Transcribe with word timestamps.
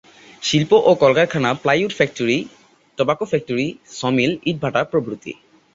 শিল্প 0.41 0.71
ও 0.89 0.91
কলকারখানা 0.95 1.49
plywood 1.63 1.91
factory, 1.95 2.37
tobacco 2.97 3.25
factory, 3.25 3.67
sawmill, 3.99 4.31
ইটভাটা 4.45 4.81
প্রভৃতি। 4.91 5.31